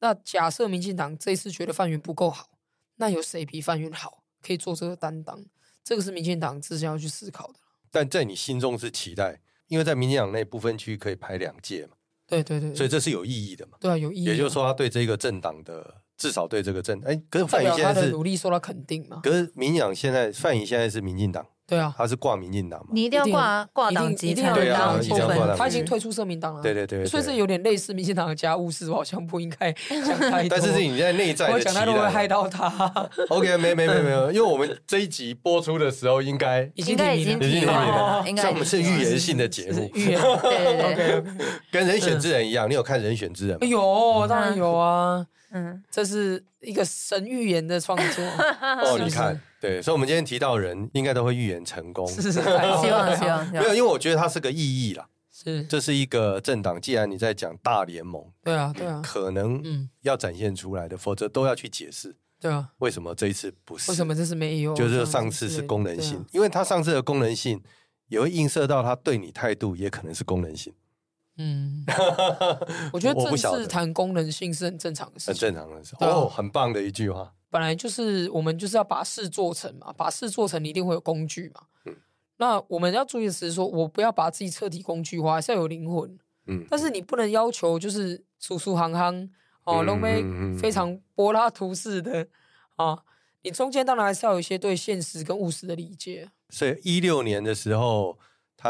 [0.00, 2.50] 那假设民进党这一次觉得范云不够好，
[2.96, 5.44] 那有谁比范云好，可以做这个担当？
[5.82, 7.54] 这个是民进党自己要去思考的。
[7.90, 11.96] 但在你心中是期待，因为在民进党内不分区可以排两届嘛？
[12.26, 13.78] 对对对，所以这是有意义的嘛？
[13.80, 14.24] 对啊，有意义。
[14.24, 19.20] 也就是说，他对这个政党的至少对这个政，哎，可是范云现在是努力受到肯定嘛？
[19.22, 21.46] 可是民进党现在范云现在是民进党。
[21.68, 22.86] 对啊，他是挂民进党嘛？
[22.92, 25.56] 你一定要挂挂党籍，才能当部分。
[25.56, 26.62] 他已经退出社民党了。
[26.62, 30.48] 对对对，所以是有点类似民进党的家务事，我好像不应该讲太多。
[30.48, 32.68] 但是是你在内在的期待，我讲太多会害到他。
[33.30, 38.24] OK，没没没没有，因为我们这一集播出的时候，应该已经已经已经了。
[38.36, 41.24] 像我们是预言性的节目，预言对对对，
[41.72, 42.70] 跟人选之人一样。
[42.70, 43.66] 你有看人选之人吗？
[43.66, 45.26] 有，当然有啊。
[45.50, 48.24] 嗯，这是一个神预言的创作
[48.60, 48.98] 哦。
[48.98, 52.06] 你看，对，所以，我们今天提到人，应该都会预言成功。
[52.08, 52.48] 是是是，希
[52.90, 55.08] 望 希望没有，因为我觉得它是个意义啦。
[55.32, 56.80] 是，这是一个政党。
[56.80, 62.16] 既然你在讲大联盟，对啊，对啊，可能嗯要展现出来的，否则都要去解释。
[62.40, 63.90] 对啊，为什么这一次不是？
[63.90, 64.74] 为什么这次没有？
[64.74, 67.62] 就是上次是功能性，因为他上次的功能性
[68.08, 70.72] 也会映射到他对你态度，也可能是功能性。
[71.38, 71.84] 嗯，
[72.92, 75.94] 我觉得正式谈功能性是很正常的事，很正常的事。
[76.00, 77.32] 哦，很棒的一句话。
[77.50, 81.62] 本来就是我们就是要把事做成嘛，把事做成，你一定会有工具嘛。
[82.38, 86.18] 那我们要注意的是，说我不要把自己彻底工具化，还是要有灵魂。
[86.46, 89.30] 嗯，但是你不能要求就是叔叔行行
[89.64, 90.22] 哦，都没
[90.58, 92.28] 非常柏拉图式的
[92.76, 92.98] 啊。
[93.42, 96.28] 你中间当然还是要有一些对现实跟务实的理解。
[96.50, 98.18] 所以一六年的时候，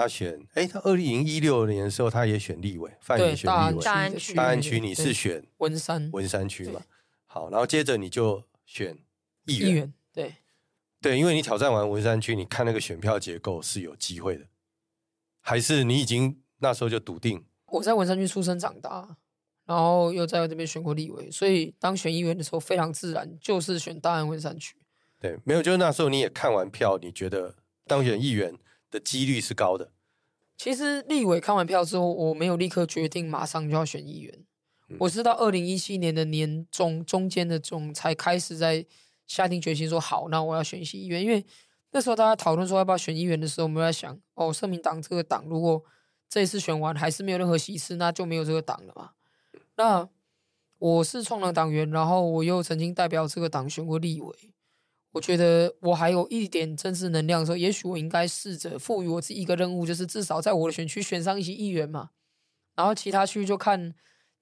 [0.00, 3.82] 他选哎，他二零一六年的时候，他也选立委，范也选立委。
[3.82, 6.82] 大安区，大安区你是选文山文山区嘛？
[7.26, 8.96] 好，然后接着你就选
[9.46, 10.34] 议员，议员对。
[10.98, 14.46] 对，因为你挑战完文山区，你看那个选票结构是有机会的，
[15.40, 17.44] 还是你已经那时候就笃定？
[17.66, 19.16] 我在文山区出生长大，
[19.66, 24.74] 然后又在这边选过立委，所以当选议员的时候非常自然，就是选大安文山区。
[25.20, 27.54] 对，没有，就是那时候你也看完票，你觉得
[27.86, 28.56] 当选议员
[28.90, 29.92] 的几率是高的。
[30.56, 34.44] 其实立委看完票之后，我没有立刻决定马上就要选议员，
[34.88, 38.86] 嗯、我是到二零一七年的年中中间的中才开始在。
[39.28, 41.44] 下定决心说好，那我要选一些议员，因为
[41.90, 45.82] 那时候大家讨论说要不要选议员的时候，我们在想，哦，社民党这个党如果
[46.28, 49.10] 这一次选完还是没有任何席次，那就没有这个党了嘛。
[49.74, 50.08] 那
[50.78, 54.54] 我是创党党员，然后我又曾经代表这个党选过立委，
[55.16, 62.10] 我觉得我还有一点政治能量的时候，也许我应该试着赋予我自己一个任务，就是至少在我的选区选上一些议员嘛。
[62.74, 63.94] 然后其他区就看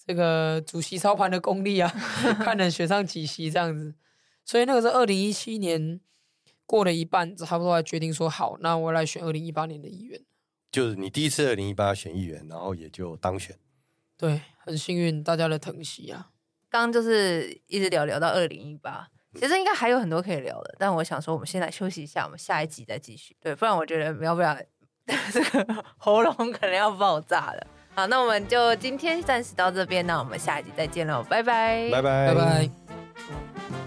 [0.05, 1.89] 这个主席操盘的功力啊，
[2.43, 3.95] 看能选上几席这样子。
[4.45, 6.01] 所以那个是二零一七年
[6.66, 10.20] 过了一半，差不多来决定说好，那我来选二零一八年的议员。
[10.72, 13.57] 就是你第一次二零一八选议员，然后也就当选。
[14.16, 16.33] 对，很幸运，大家的疼惜啊。
[16.68, 23.37] 刚刚就是一直聊聊到二零一八，其实应该还有很多可以聊的，但我想说，我们先来休息一下，我们下一集再继续。
[23.41, 24.64] 对，不然我觉得要不然
[25.32, 27.66] 这个喉咙可能要爆炸了。
[27.95, 33.84] 好，那我们就今天暂时到这边，那我们下一集再见喽，拜拜，拜拜，拜拜。